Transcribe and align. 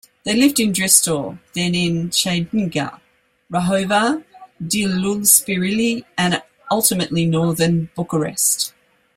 They 0.23 0.33
lived 0.33 0.59
in 0.59 0.73
Dristor, 0.73 1.37
then 1.53 1.75
in 1.75 2.09
Chiajna, 2.09 2.99
Rahova, 3.53 4.23
Dealul 4.59 5.19
Spirii 5.27 6.03
and 6.17 6.41
ultimately 6.71 7.27
northern 7.27 7.87
Bucharest. 7.93 8.73